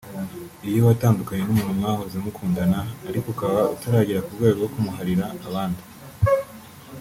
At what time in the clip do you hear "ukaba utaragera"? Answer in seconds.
3.33-4.23